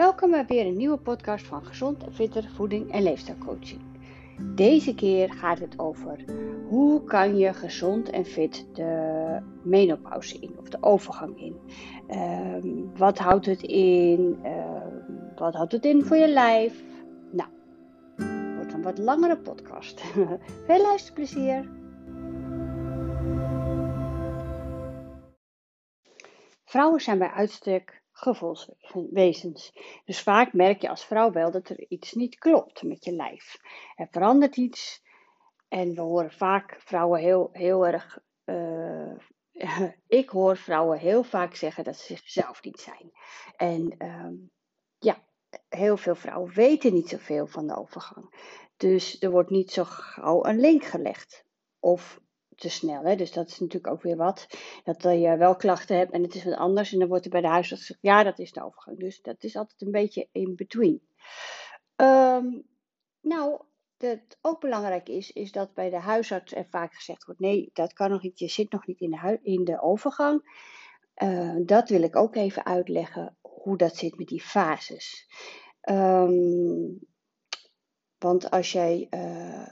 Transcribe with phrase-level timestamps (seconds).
[0.00, 3.80] Welkom bij weer een nieuwe podcast van Gezond en Fitter Voeding en Leefstijlcoaching.
[4.54, 6.24] Deze keer gaat het over
[6.68, 11.60] hoe kan je gezond en fit de menopauze in of de overgang in.
[12.08, 14.40] Um, wat houdt het in?
[14.44, 16.82] Um, wat houdt het in voor je lijf?
[17.30, 17.48] Nou,
[18.16, 20.00] het wordt een wat langere podcast.
[20.66, 21.68] Veel luisterplezier!
[26.64, 29.72] Vrouwen zijn bij uitstek gevoelswezens.
[30.04, 33.56] Dus vaak merk je als vrouw wel dat er iets niet klopt met je lijf.
[33.96, 35.02] Er verandert iets.
[35.68, 38.18] En we horen vaak vrouwen heel, heel erg.
[38.44, 39.12] Uh,
[40.20, 43.12] ik hoor vrouwen heel vaak zeggen dat ze zichzelf niet zijn.
[43.56, 44.50] En um,
[44.98, 45.24] ja,
[45.68, 48.34] heel veel vrouwen weten niet zoveel van de overgang.
[48.76, 51.44] Dus er wordt niet zo gauw een link gelegd.
[51.78, 52.20] Of
[52.60, 53.02] te snel.
[53.02, 53.16] Hè?
[53.16, 54.46] Dus dat is natuurlijk ook weer wat.
[54.84, 56.92] Dat je wel klachten hebt en het is wat anders.
[56.92, 58.98] En dan wordt er bij de huisarts gezegd, ja, dat is de overgang.
[58.98, 61.02] Dus dat is altijd een beetje in between.
[61.96, 62.66] Um,
[63.20, 63.62] nou,
[63.98, 67.92] wat ook belangrijk is, is dat bij de huisarts er vaak gezegd wordt: nee, dat
[67.92, 70.68] kan nog niet, je zit nog niet in de, in de overgang.
[71.22, 75.28] Uh, dat wil ik ook even uitleggen hoe dat zit met die fases.
[75.90, 76.98] Um,
[78.18, 79.70] want als jij uh,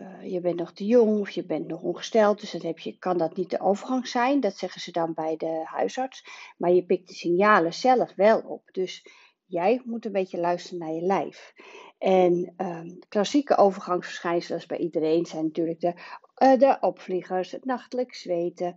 [0.00, 2.98] uh, je bent nog te jong of je bent nog ongesteld, dus dan heb je,
[2.98, 4.40] kan dat niet de overgang zijn.
[4.40, 6.24] Dat zeggen ze dan bij de huisarts.
[6.56, 8.68] Maar je pikt de signalen zelf wel op.
[8.72, 9.06] Dus
[9.46, 11.54] jij moet een beetje luisteren naar je lijf.
[11.98, 15.94] En um, klassieke overgangsverschijnselen bij iedereen zijn natuurlijk de,
[16.42, 18.74] uh, de opvliegers, het nachtelijk zweten.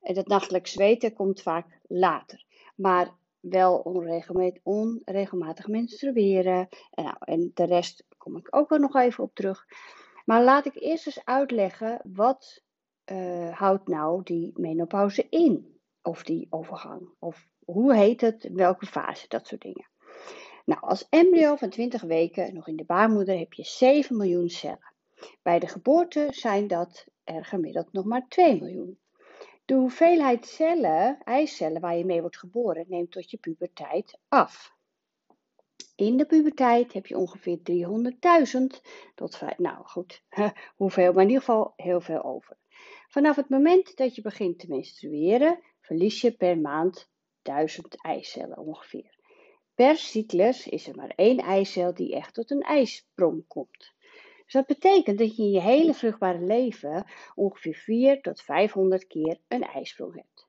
[0.00, 2.44] En dat nachtelijk zweten komt vaak later.
[2.76, 6.68] Maar wel onregelmatig, onregelmatig menstrueren.
[6.90, 9.66] En, nou, en de rest kom ik ook wel nog even op terug.
[10.30, 12.62] Maar laat ik eerst eens uitleggen wat
[13.12, 15.80] uh, houdt nou die menopauze in?
[16.02, 17.08] Of die overgang?
[17.18, 18.48] Of hoe heet het?
[18.52, 19.28] Welke fase?
[19.28, 19.88] Dat soort dingen.
[20.64, 24.94] Nou, als embryo van 20 weken nog in de baarmoeder heb je 7 miljoen cellen.
[25.42, 28.98] Bij de geboorte zijn dat er gemiddeld nog maar 2 miljoen.
[29.64, 34.78] De hoeveelheid cellen, eicellen waar je mee wordt geboren, neemt tot je puberteit af.
[36.00, 38.80] In de puberteit heb je ongeveer 300.000
[39.14, 40.22] tot, nou goed,
[40.76, 42.56] hoeveel, maar in ieder geval heel veel over.
[43.08, 47.10] Vanaf het moment dat je begint te menstrueren, verlies je per maand
[47.42, 49.16] 1000 eicellen ongeveer.
[49.74, 53.94] Per cyclus is er maar één eicel die echt tot een ijsprong komt.
[54.44, 59.38] Dus dat betekent dat je in je hele vruchtbare leven ongeveer 4 tot 500 keer
[59.48, 60.48] een ijsprong hebt.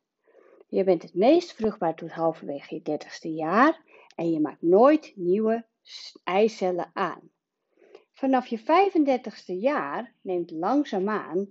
[0.68, 5.66] Je bent het meest vruchtbaar tot halverwege je 30ste jaar en je maakt nooit nieuwe
[6.24, 7.32] eicellen aan.
[8.14, 11.50] Vanaf je 35ste jaar neemt langzaamaan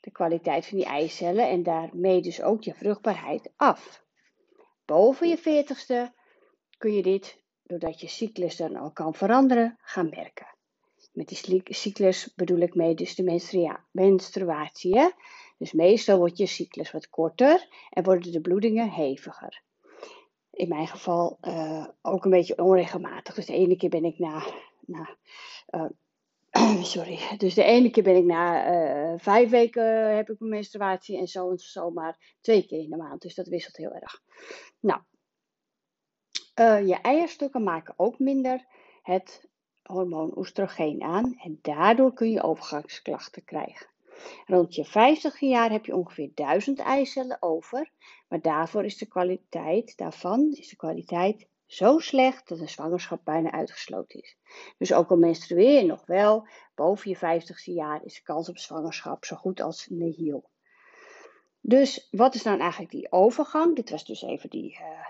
[0.00, 4.04] de kwaliteit van die eicellen en daarmee dus ook je vruchtbaarheid af.
[4.84, 6.14] Boven je 40ste
[6.78, 10.46] kun je dit, doordat je cyclus dan al kan veranderen, gaan merken.
[11.12, 13.40] Met die cyclus bedoel ik mee dus de
[13.92, 14.98] menstruatie.
[14.98, 15.08] Hè?
[15.58, 19.62] Dus meestal wordt je cyclus wat korter en worden de bloedingen heviger
[20.60, 23.34] in mijn geval uh, ook een beetje onregelmatig.
[23.34, 24.42] Dus de ene keer ben ik na,
[24.86, 25.16] na
[25.70, 30.50] uh, sorry, dus de ene keer ben ik na uh, vijf weken heb ik mijn
[30.50, 33.22] menstruatie en zo en zo maar twee keer in de maand.
[33.22, 34.22] Dus dat wisselt heel erg.
[34.80, 35.00] Nou,
[36.86, 38.66] je eierstokken maken ook minder
[39.02, 39.48] het
[39.82, 43.89] hormoon oestrogeen aan en daardoor kun je overgangsklachten krijgen.
[44.46, 47.90] Rond je 50 jaar heb je ongeveer 1000 eicellen over,
[48.28, 53.50] maar daarvoor is de kwaliteit, daarvan is de kwaliteit zo slecht dat een zwangerschap bijna
[53.50, 54.36] uitgesloten is.
[54.78, 58.58] Dus ook al menstrueer je nog wel, boven je 50ste jaar is de kans op
[58.58, 60.50] zwangerschap zo goed als nihil.
[61.60, 63.76] Dus wat is dan eigenlijk die overgang?
[63.76, 65.06] Dit was dus even die uh,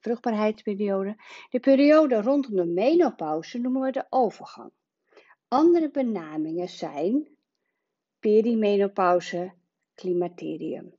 [0.00, 1.16] vruchtbaarheidsperiode.
[1.50, 4.70] De periode rondom de menopauze noemen we de overgang.
[5.48, 7.28] Andere benamingen zijn
[8.22, 9.52] perimenopauze,
[9.94, 10.94] climaterium.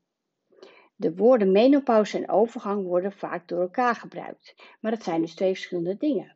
[0.95, 5.53] De woorden menopauze en overgang worden vaak door elkaar gebruikt, maar dat zijn dus twee
[5.53, 6.35] verschillende dingen.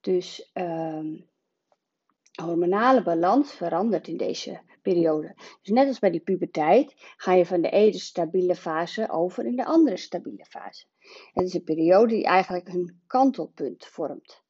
[0.00, 1.20] Dus uh,
[2.32, 5.34] hormonale balans verandert in deze periode.
[5.62, 9.56] Dus net als bij die puberteit ga je van de ene stabiele fase over in
[9.56, 10.86] de andere stabiele fase.
[11.32, 14.42] Het is een periode die eigenlijk een kantelpunt vormt.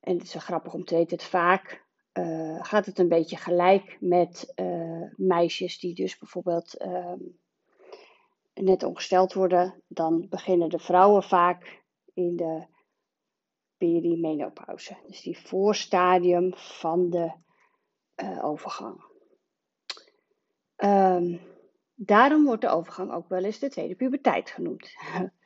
[0.00, 1.86] En het is zo grappig om te weten dat vaak
[2.18, 7.12] uh, gaat het een beetje gelijk met uh, meisjes die dus bijvoorbeeld uh,
[8.54, 9.82] net ongesteld worden.
[9.86, 11.82] Dan beginnen de vrouwen vaak
[12.14, 12.66] in de
[13.76, 14.96] perimenopauze.
[15.06, 17.32] Dus die voorstadium van de
[18.22, 19.06] uh, overgang.
[20.76, 21.40] Um,
[21.94, 24.90] daarom wordt de overgang ook wel eens de tweede puberteit genoemd.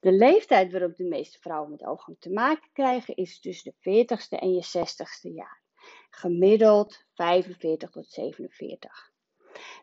[0.00, 4.38] De leeftijd waarop de meeste vrouwen met overgang te maken krijgen is tussen de 40ste
[4.38, 5.62] en je 60ste jaar.
[6.10, 9.12] Gemiddeld 45 tot 47.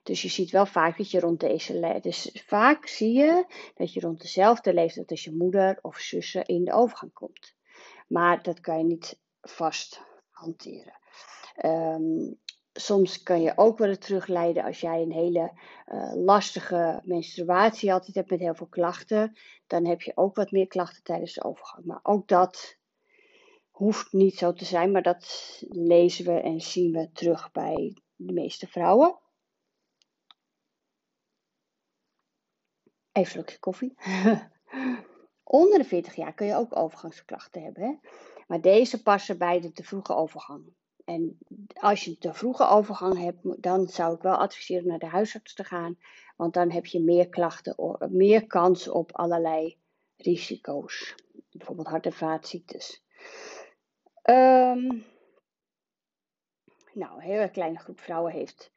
[0.03, 1.99] Dus je ziet wel vaak dat je rond deze.
[2.01, 3.45] Dus vaak zie je
[3.75, 7.55] dat je rond dezelfde leeftijd als je moeder of zussen in de overgang komt.
[8.07, 10.99] Maar dat kan je niet vast hanteren.
[11.55, 12.33] Ehm,
[12.73, 15.51] soms kan je ook wel terugleiden als jij een hele
[15.87, 19.37] uh, lastige menstruatie altijd hebt met heel veel klachten.
[19.67, 21.85] Dan heb je ook wat meer klachten tijdens de overgang.
[21.85, 22.77] Maar ook dat
[23.75, 28.33] hoeft niet zo te zijn, maar dat lezen we en zien we terug bij de
[28.33, 29.19] meeste vrouwen.
[33.11, 33.95] Even een slokje koffie.
[35.43, 37.83] Onder de 40 jaar kun je ook overgangsklachten hebben.
[37.83, 38.09] Hè?
[38.47, 40.73] Maar deze passen bij de te vroege overgang.
[41.05, 41.37] En
[41.73, 45.63] als je te vroege overgang hebt, dan zou ik wel adviseren naar de huisarts te
[45.63, 45.97] gaan.
[46.35, 49.77] Want dan heb je meer klachten, meer kans op allerlei
[50.15, 51.15] risico's.
[51.51, 53.03] Bijvoorbeeld hart- en vaatziektes.
[54.29, 55.05] Um,
[56.93, 58.71] nou, een hele kleine groep vrouwen heeft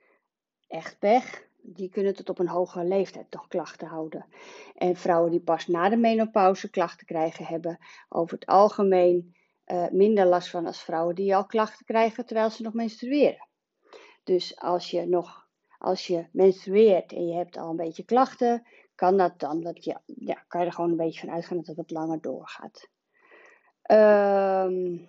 [0.69, 1.47] echt pech.
[1.61, 4.27] Die kunnen tot op een hogere leeftijd nog klachten houden.
[4.75, 7.79] En vrouwen die pas na de menopauze klachten krijgen, hebben
[8.09, 9.37] over het algemeen
[9.67, 13.49] uh, minder last van als vrouwen die al klachten krijgen terwijl ze nog menstrueren.
[14.25, 15.49] Dus als je nog,
[15.79, 20.01] als je menstrueert en je hebt al een beetje klachten, kan dat dan, dat je,
[20.05, 22.89] ja, kan je er gewoon een beetje van uitgaan dat het wat langer doorgaat.
[23.91, 25.09] Um,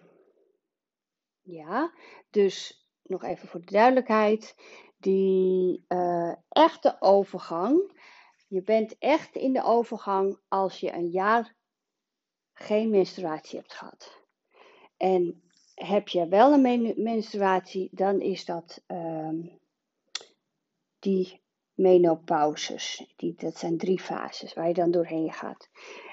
[1.51, 1.93] ja,
[2.29, 4.55] dus nog even voor de duidelijkheid.
[4.97, 7.97] Die uh, echte overgang.
[8.47, 11.55] Je bent echt in de overgang als je een jaar
[12.53, 14.21] geen menstruatie hebt gehad.
[14.97, 15.41] En
[15.73, 19.59] heb je wel een menstruatie, dan is dat um,
[20.99, 21.41] die
[21.73, 23.13] menopauses.
[23.15, 25.69] Die, dat zijn drie fases waar je dan doorheen gaat.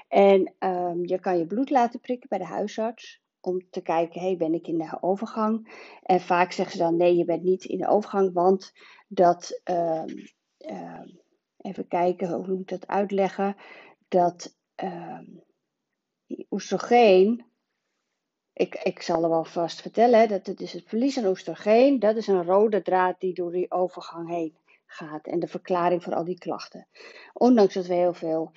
[0.08, 4.36] En um, je kan je bloed laten prikken bij de huisarts om te kijken, hey,
[4.36, 5.84] ben ik in de overgang?
[6.02, 8.72] En vaak zeggen ze dan, nee, je bent niet in de overgang, want
[9.08, 11.20] dat, um,
[11.56, 13.56] even kijken, hoe moet ik dat uitleggen?
[14.08, 14.56] Dat
[16.26, 17.44] die oestrogeen,
[18.52, 22.16] ik, ik zal er wel vast vertellen, dat het is het verlies aan oestrogeen, dat
[22.16, 24.56] is een rode draad die door die overgang heen
[24.86, 26.88] gaat en de verklaring voor al die klachten.
[27.32, 28.52] Ondanks dat we heel veel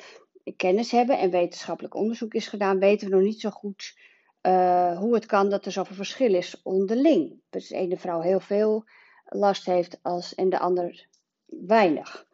[0.56, 3.98] kennis hebben en wetenschappelijk onderzoek is gedaan, weten we nog niet zo goed
[4.42, 7.42] uh, hoe het kan dat er zoveel verschil is onderling.
[7.50, 8.84] Dus de ene vrouw heel veel
[9.26, 11.08] last heeft als, en de ander
[11.46, 12.28] weinig.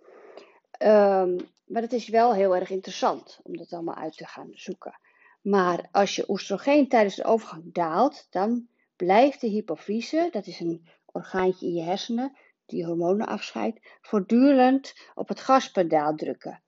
[0.84, 5.00] Um, maar het is wel heel erg interessant om dat allemaal uit te gaan zoeken.
[5.42, 10.88] Maar als je oestrogeen tijdens de overgang daalt, dan blijft de hypofyse, dat is een
[11.06, 16.64] orgaantje in je hersenen die hormonen afscheidt, voortdurend op het gaspedaal drukken.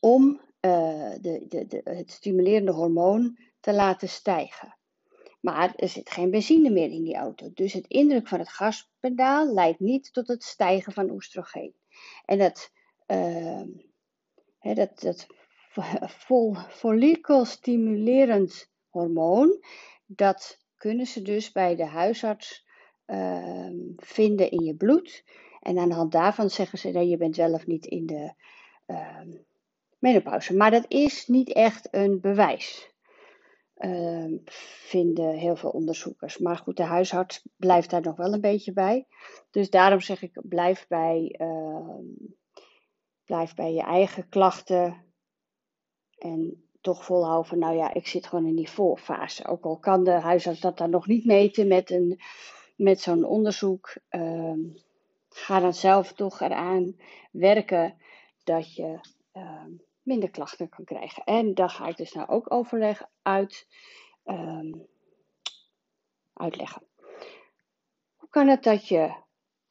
[0.00, 4.76] Om de, de, de, het stimulerende hormoon te laten stijgen.
[5.40, 7.50] Maar er zit geen benzine meer in die auto.
[7.54, 11.74] Dus het indruk van het gaspedaal leidt niet tot het stijgen van oestrogeen.
[12.24, 12.70] En dat,
[13.06, 13.62] uh,
[14.60, 15.26] dat, dat
[16.68, 19.64] follikelstimulerend hormoon,
[20.06, 22.66] dat kunnen ze dus bij de huisarts
[23.06, 25.24] uh, vinden in je bloed.
[25.60, 28.32] En aan de hand daarvan zeggen ze dat je bent wel of niet in de
[28.86, 29.20] uh,
[29.98, 30.56] menopauze.
[30.56, 32.91] Maar dat is niet echt een bewijs.
[33.82, 34.36] Ehm,
[34.88, 36.38] vinden heel veel onderzoekers.
[36.38, 39.06] Maar goed, de huisarts blijft daar nog wel een beetje bij.
[39.50, 41.98] Dus daarom zeg ik, blijf bij, uh,
[43.24, 45.04] blijf bij je eigen klachten.
[46.18, 49.46] En toch volhouden nou ja, ik zit gewoon in die voorfase.
[49.46, 52.20] Ook al kan de huisarts dat dan nog niet meten met, een,
[52.76, 53.96] met zo'n onderzoek.
[54.10, 54.58] Uh,
[55.28, 56.96] ga dan zelf toch eraan
[57.30, 57.96] werken
[58.44, 59.00] dat je
[60.02, 61.24] minder klachten kan krijgen.
[61.24, 63.66] En daar ga ik dus nou ook overleg uit
[64.24, 64.86] um,
[66.32, 66.82] uitleggen.
[68.16, 69.14] Hoe kan het dat je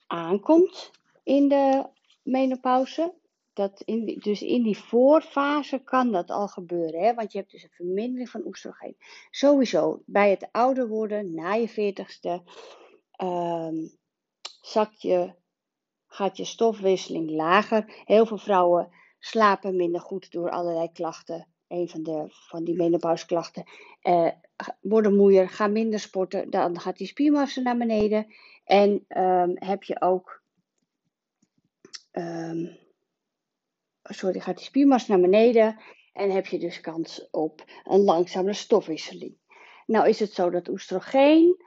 [0.08, 0.91] aankomt
[1.24, 1.89] in de
[2.24, 3.20] menopauze?
[3.53, 7.13] Dat in dus in die voorfase kan dat al gebeuren, hè?
[7.13, 8.98] want je hebt dus een vermindering van oestrogeen.
[9.29, 12.43] Sowieso, bij het ouder worden, na je veertigste,
[13.24, 14.00] um,
[14.98, 15.34] je,
[16.08, 18.01] gaat je stofwisseling lager.
[18.05, 18.89] Heel veel vrouwen
[19.20, 21.48] slapen minder goed door allerlei klachten.
[21.71, 23.63] Een van, de, van die menopauseklachten.
[24.03, 24.31] Uh,
[24.81, 28.33] worden moeier, gaan minder sporten, dan gaat die spiermassa naar beneden.
[28.63, 30.43] En um, heb je ook.
[32.11, 32.77] Um,
[34.03, 35.79] sorry, gaat die spiermassa naar beneden.
[36.13, 39.37] En heb je dus kans op een langzame stofwisseling.
[39.85, 41.65] Nou is het zo dat oestrogeen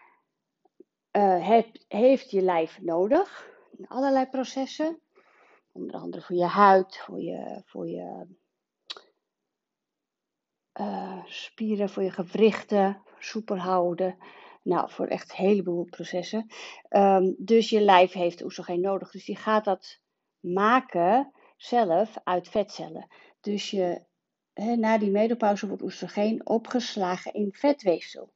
[1.12, 3.52] uh, heeft, heeft je lijf nodig.
[3.76, 5.00] In allerlei processen.
[5.72, 8.26] Onder andere voor je huid, voor je, voor je
[10.80, 14.16] uh, spieren voor je gewrichten, soepel houden.
[14.62, 16.46] Nou, voor echt een heleboel processen.
[16.90, 19.10] Um, dus je lijf heeft oestrogeen nodig.
[19.10, 20.00] Dus die gaat dat
[20.40, 23.06] maken zelf uit vetcellen.
[23.40, 24.04] Dus je,
[24.54, 28.32] na die menopauze wordt oestrogeen opgeslagen in vetweefsel.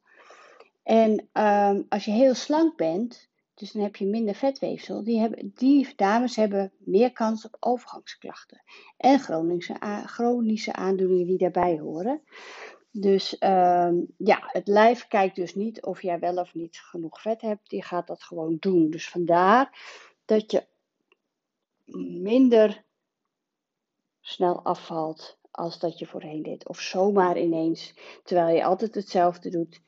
[0.83, 3.29] En um, als je heel slank bent,
[3.59, 8.63] dus dan heb je minder vetweefsel, die, hebben, die dames hebben meer kans op overgangsklachten.
[8.97, 9.75] En chronische,
[10.05, 12.21] chronische aandoeningen die daarbij horen.
[12.91, 17.41] Dus um, ja, het lijf kijkt dus niet of jij wel of niet genoeg vet
[17.41, 17.69] hebt.
[17.69, 18.89] Die gaat dat gewoon doen.
[18.89, 19.77] Dus vandaar
[20.25, 20.65] dat je
[22.21, 22.83] minder
[24.21, 26.67] snel afvalt als dat je voorheen deed.
[26.67, 29.81] Of zomaar ineens, terwijl je altijd hetzelfde doet,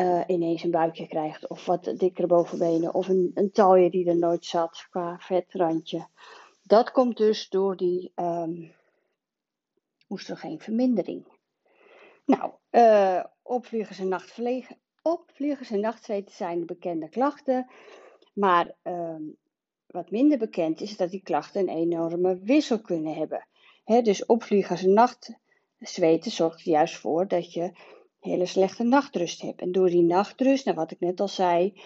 [0.00, 1.48] uh, ineens een buikje krijgt.
[1.48, 2.94] Of wat dikkere bovenbenen.
[2.94, 6.06] Of een, een talje die er nooit zat qua vetrandje.
[6.62, 8.72] Dat komt dus door die um,
[10.08, 11.26] oestrogeenvermindering.
[12.24, 14.78] Nou, uh, opvliegers en nachtvliegen.
[15.02, 17.70] Opvliegers en nachtzweten zijn de bekende klachten.
[18.32, 19.36] Maar um,
[19.86, 23.46] wat minder bekend is, dat die klachten een enorme wissel kunnen hebben.
[23.84, 27.72] He, dus opvliegers en nachtzweten zorgt er juist voor dat je
[28.24, 29.60] hele slechte nachtrust hebt.
[29.60, 31.80] En door die nachtrust, nou wat ik net al zei,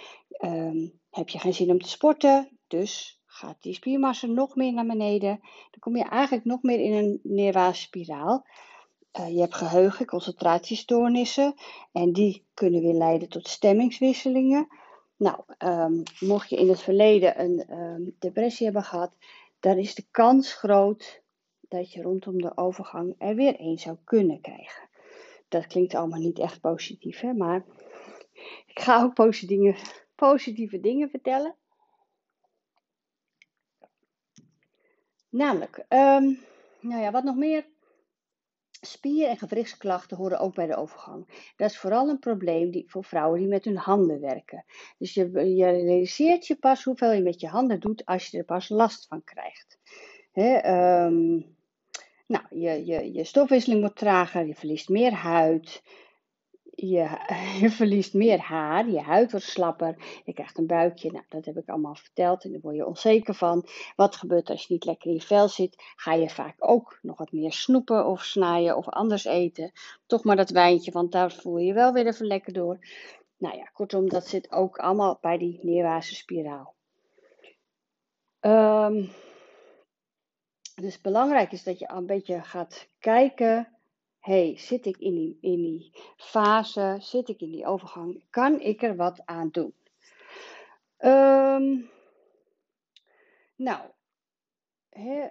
[0.44, 2.58] um, heb je geen zin om te sporten.
[2.66, 5.38] Dus gaat die spiermassa nog meer naar beneden.
[5.40, 8.46] Dan kom je eigenlijk nog meer in een neerwaartse spiraal.
[9.20, 11.54] Uh, je hebt geheugen, concentratiestoornissen.
[11.92, 14.68] En die kunnen weer leiden tot stemmingswisselingen.
[15.16, 19.12] Nou, um, mocht je in het verleden een um, depressie hebben gehad,
[19.60, 21.22] dan is de kans groot
[21.60, 24.87] dat je rondom de overgang er weer een zou kunnen krijgen.
[25.48, 27.32] Dat klinkt allemaal niet echt positief, hè?
[27.32, 27.64] maar
[28.66, 31.56] ik ga ook positieve, positieve dingen vertellen.
[35.28, 36.38] Namelijk, um,
[36.80, 37.66] nou ja, wat nog meer
[38.80, 41.52] Spier- en gewrichtsklachten horen ook bij de overgang.
[41.56, 44.64] Dat is vooral een probleem die, voor vrouwen die met hun handen werken.
[44.98, 48.44] Dus je, je realiseert je pas hoeveel je met je handen doet als je er
[48.44, 49.78] pas last van krijgt.
[50.34, 51.56] um,
[52.28, 55.82] nou, je, je, je stofwisseling wordt trager, je verliest meer huid,
[56.74, 57.08] je,
[57.60, 61.12] je, verliest meer haar, je huid wordt slapper, je krijgt een buikje.
[61.12, 63.66] Nou, dat heb ik allemaal verteld en daar word je onzeker van.
[63.96, 65.74] Wat gebeurt als je niet lekker in je vel zit?
[65.96, 69.72] Ga je vaak ook nog wat meer snoepen of snijden of anders eten.
[70.06, 72.78] Toch maar dat wijntje, want daar voel je je wel weer even lekker door.
[73.36, 76.74] Nou ja, kortom, dat zit ook allemaal bij die neerwaartse spiraal.
[78.40, 79.10] Um,
[80.80, 83.78] dus belangrijk is dat je een beetje gaat kijken
[84.28, 88.82] hey, zit ik in die, in die fase, zit ik in die overgang, kan ik
[88.82, 89.74] er wat aan doen?
[90.98, 91.90] Um,
[93.56, 93.90] nou,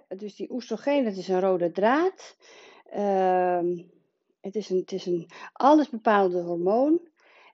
[0.08, 2.36] dus die oestrogeen, dat is een rode draad.
[2.96, 3.90] Um,
[4.40, 5.30] het is een, het is een
[6.30, 7.00] hormoon.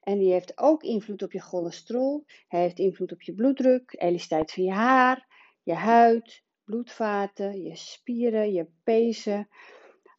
[0.02, 2.24] En die heeft ook invloed op je cholesterol.
[2.48, 5.26] Hij heeft invloed op je bloeddruk, elasticiteit van je haar,
[5.62, 9.48] je huid, bloedvaten, je spieren, je pezen.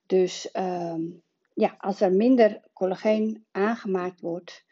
[0.06, 1.24] Dus um,
[1.54, 4.66] ja, als er minder collageen aangemaakt wordt,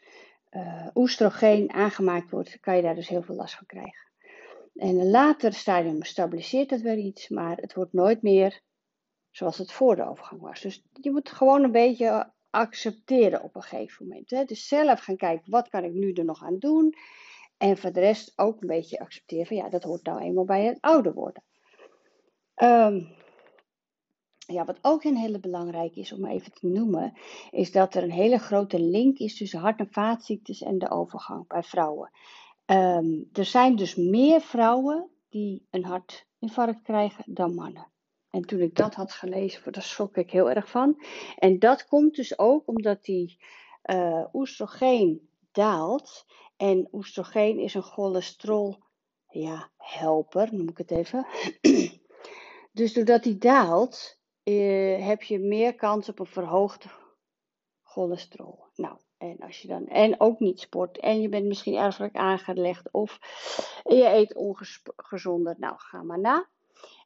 [0.50, 4.10] uh, oestrogeen aangemaakt wordt, kan je daar dus heel veel last van krijgen.
[4.74, 8.62] En een later stadium stabiliseert het weer iets, maar het wordt nooit meer
[9.30, 10.60] zoals het voor de overgang was.
[10.60, 14.30] Dus je moet gewoon een beetje accepteren op een gegeven moment.
[14.30, 14.44] Hè?
[14.44, 16.94] Dus zelf gaan kijken, wat kan ik nu er nog aan doen?
[17.56, 20.64] En voor de rest ook een beetje accepteren van ja, dat hoort nou eenmaal bij
[20.64, 21.42] het ouder worden.
[22.62, 23.08] Um,
[24.46, 27.12] ja, wat ook een hele belangrijk is om even te noemen,
[27.50, 31.46] is dat er een hele grote link is tussen hart- en vaatziektes en de overgang
[31.46, 32.10] bij vrouwen.
[32.66, 37.92] Um, er zijn dus meer vrouwen die een hartinfarct krijgen dan mannen.
[38.30, 41.04] En toen ik dat had gelezen, daar schrok ik heel erg van.
[41.36, 43.38] En dat komt dus ook omdat die
[43.84, 46.26] uh, oestrogeen daalt.
[46.56, 48.78] En oestrogeen is een cholesterol
[49.28, 51.26] ja, helper, noem ik het even.
[52.74, 56.86] dus doordat die daalt, uh, heb je meer kans op een verhoogd
[57.82, 58.64] cholesterol.
[58.74, 62.90] Nou, en als je dan en ook niet sport en je bent misschien erfelijk aangelegd
[62.90, 63.18] of
[63.84, 66.48] je eet ongezonder, nou ga maar na.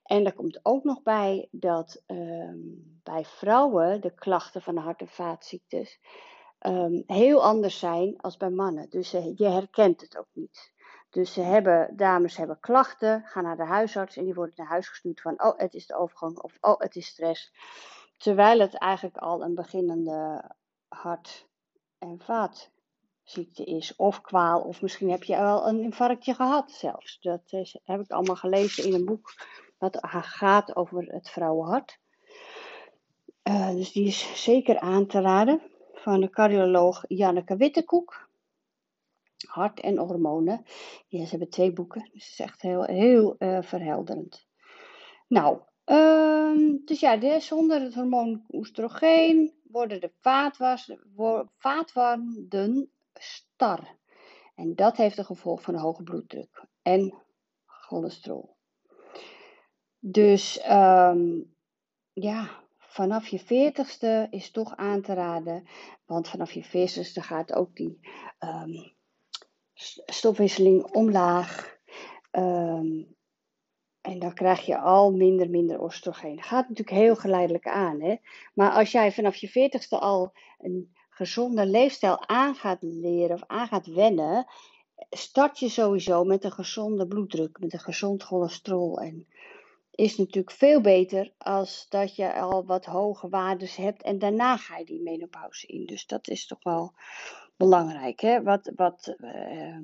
[0.03, 5.09] En er komt ook nog bij dat um, bij vrouwen de klachten van hart- en
[5.09, 6.01] vaatziektes
[6.67, 8.91] um, heel anders zijn als bij mannen.
[8.91, 10.73] Dus uh, je herkent het ook niet.
[11.11, 14.89] Dus ze hebben, dames hebben klachten, gaan naar de huisarts en die worden naar huis
[14.89, 17.53] gestuurd van, oh, het is de overgang of oh, het is stress.
[18.17, 20.45] Terwijl het eigenlijk al een beginnende
[20.89, 21.47] hart-
[21.99, 27.19] en vaatziekte is, of kwaal, of misschien heb je al een infarctje gehad zelfs.
[27.21, 27.43] Dat
[27.85, 29.35] heb ik allemaal gelezen in een boek
[29.79, 31.99] dat gaat over het vrouwenhart.
[33.43, 35.63] Uh, dus die is zeker aan te raden
[35.93, 38.28] van de cardioloog Janneke Wittekoek.
[39.47, 40.65] Hart en hormonen.
[41.09, 44.47] Ze hebben twee boeken, dus het is echt heel, heel uh, verhelderend.
[45.29, 50.13] Nou, uh, dus ja, de, zonder het hormoon oestrogeen worden de
[51.57, 53.97] vaatwanden star.
[54.55, 57.15] En dat heeft een gevolg van een hoge bloeddruk en
[57.67, 58.57] cholesterol.
[59.99, 61.55] Dus um,
[62.13, 65.69] ja, vanaf je veertigste is toch aan te raden.
[66.07, 68.01] Want vanaf je veertigste gaat ook die
[68.39, 68.97] um,
[70.07, 71.79] stofwisseling omlaag.
[72.33, 73.17] Um,
[74.01, 76.43] en dan krijg je al minder, minder oestrogeen.
[76.43, 78.01] Gaat natuurlijk heel geleidelijk aan.
[78.01, 78.17] Hè?
[78.55, 83.69] Maar als jij vanaf je veertigste al een gezonde leefstijl aan gaat leren of aan
[83.69, 84.47] gaat wennen,
[85.11, 89.01] start je sowieso met een gezonde bloeddruk, met een gezond cholesterol.
[89.01, 89.27] En
[89.91, 94.79] is natuurlijk veel beter als dat je al wat hoge waardes hebt en daarna ga
[94.79, 95.87] je die menopauze in.
[95.87, 96.93] Dus dat is toch wel
[97.59, 98.21] belangrijk.
[98.21, 98.43] Hè?
[98.43, 99.79] Wat, wat, uh,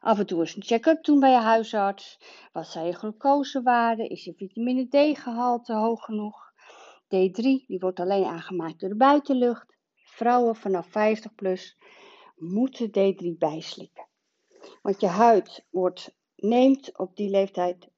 [0.00, 2.18] af en toe eens een check-up doen bij je huisarts.
[2.52, 4.08] Wat zijn je glucosewaarden?
[4.08, 6.52] Is je vitamine D-gehalte hoog genoeg?
[7.04, 9.76] D3 die wordt alleen aangemaakt door de buitenlucht.
[9.94, 11.78] Vrouwen vanaf 50 plus
[12.36, 14.08] moeten D3 bijslikken.
[14.82, 17.88] Want je huid wordt, neemt op die leeftijd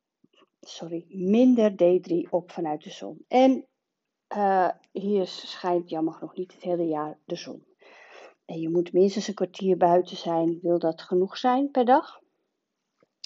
[0.61, 3.25] sorry, minder D3 op vanuit de zon.
[3.29, 3.67] En
[4.37, 7.67] uh, hier schijnt jammer genoeg niet het hele jaar de zon.
[8.47, 10.59] En je moet minstens een kwartier buiten zijn.
[10.63, 12.21] Wil dat genoeg zijn per dag?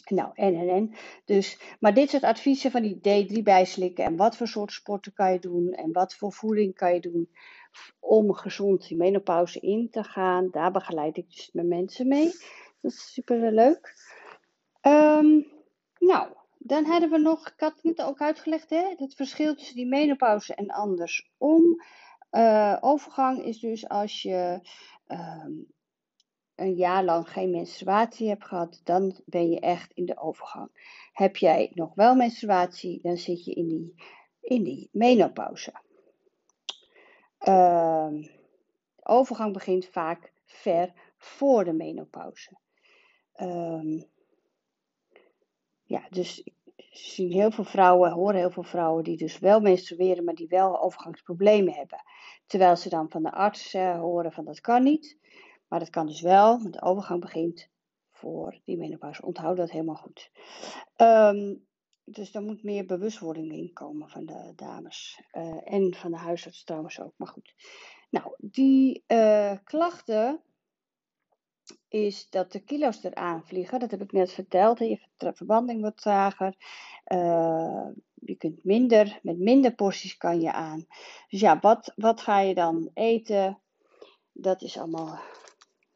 [0.08, 0.94] Nou, en en en.
[1.24, 5.32] Dus, maar dit soort adviezen van die D3 bijslikken en wat voor soort sporten kan
[5.32, 7.30] je doen en wat voor voeding kan je doen
[7.98, 10.48] om gezond die menopauze in te gaan.
[10.50, 12.26] Daar begeleid ik dus met mensen mee.
[12.80, 13.94] Dat is super leuk.
[14.82, 15.46] Um,
[15.98, 19.76] nou, dan hadden we nog, ik had het net ook uitgelegd, hè, het verschil tussen
[19.76, 21.82] die menopauze en andersom.
[22.30, 24.60] Uh, overgang is dus als je
[25.10, 25.72] um,
[26.54, 30.70] een jaar lang geen menstruatie hebt gehad, dan ben je echt in de overgang.
[31.12, 33.94] Heb jij nog wel menstruatie, dan zit je in die,
[34.40, 35.72] in die menopauze.
[37.38, 38.30] De
[39.02, 42.58] overgang begint vaak ver voor de menopauze.
[43.40, 44.04] Um,
[45.84, 46.48] ja, dus
[46.90, 50.82] zien heel veel vrouwen, horen heel veel vrouwen die dus wel menstrueren, maar die wel
[50.82, 52.02] overgangsproblemen hebben.
[52.46, 55.18] Terwijl ze dan van de arts uh, horen van dat kan niet.
[55.68, 57.68] Maar dat kan dus wel, want de overgang begint
[58.10, 59.22] voor die menopauze.
[59.22, 60.30] Onthoud dat helemaal goed.
[60.96, 61.68] Um,
[62.04, 65.22] dus daar moet meer bewustwording in komen van de dames.
[65.32, 67.12] Uh, en van de huisarts trouwens ook.
[67.16, 67.54] Maar goed.
[68.10, 70.40] Nou, die uh, klachten
[71.90, 73.80] is dat de kilo's eraan vliegen.
[73.80, 74.78] Dat heb ik net verteld.
[74.78, 76.54] Je verbanding wordt trager.
[77.06, 80.86] Uh, je kunt minder, met minder porties kan je aan.
[81.28, 83.58] Dus ja, wat, wat ga je dan eten?
[84.32, 85.18] Dat is allemaal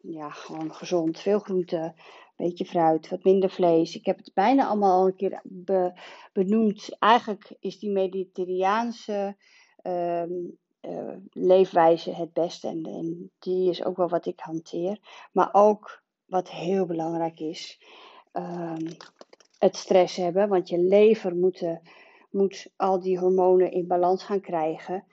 [0.00, 1.20] ja, gewoon gezond.
[1.20, 1.94] Veel groente,
[2.36, 3.96] beetje fruit, wat minder vlees.
[3.96, 5.42] Ik heb het bijna allemaal al een keer
[6.32, 6.96] benoemd.
[6.98, 9.36] Eigenlijk is die Mediterraanse
[9.82, 12.68] um, uh, leefwijze het beste.
[12.68, 14.98] En, die is ook wel wat ik hanteer.
[15.32, 17.80] Maar ook wat heel belangrijk is.
[18.32, 18.86] Um,
[19.58, 20.48] het stress hebben.
[20.48, 21.64] Want je lever moet,
[22.30, 25.04] moet al die hormonen in balans gaan krijgen.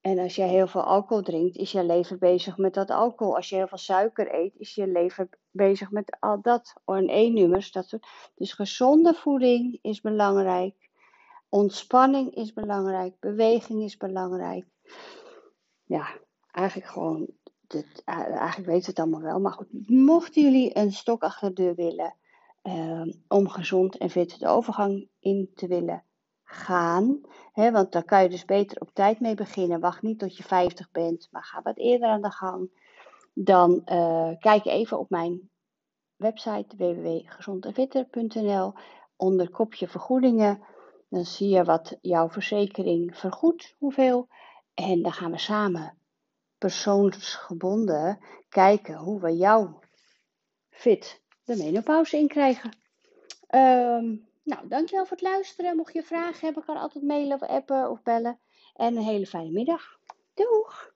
[0.00, 3.36] En als je heel veel alcohol drinkt, is je lever bezig met dat alcohol.
[3.36, 6.74] Als je heel veel suiker eet, is je lever bezig met al dat.
[6.84, 8.06] En E-nummers, dat soort.
[8.34, 10.90] Dus gezonde voeding is belangrijk.
[11.48, 13.14] Ontspanning is belangrijk.
[13.20, 14.66] Beweging is belangrijk.
[15.84, 16.06] Ja,
[16.50, 17.26] eigenlijk gewoon.
[17.66, 19.40] Dit, eigenlijk weten we het allemaal wel.
[19.40, 22.14] Maar goed, mochten jullie een stok achter de deur willen.
[22.62, 26.04] Uh, om gezond en fit de overgang in te willen
[26.44, 27.20] gaan.
[27.52, 29.80] Hè, want daar kan je dus beter op tijd mee beginnen.
[29.80, 32.70] Wacht niet tot je 50 bent, maar ga wat eerder aan de gang.
[33.32, 35.50] Dan uh, kijk even op mijn
[36.16, 38.72] website www.gezondenfitter.nl
[39.16, 40.62] onder kopje vergoedingen.
[41.08, 44.28] Dan zie je wat jouw verzekering vergoedt, hoeveel.
[44.74, 45.98] En dan gaan we samen
[46.58, 49.70] persoonsgebonden kijken hoe we jou
[50.70, 52.70] fit de menopauze in krijgen.
[53.50, 55.76] Um, nou, dankjewel voor het luisteren.
[55.76, 58.38] Mocht je vragen hebben, kan altijd mailen appen of bellen.
[58.74, 59.98] En een hele fijne middag.
[60.34, 60.93] Doeg!